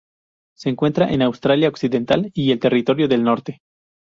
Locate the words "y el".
2.33-2.57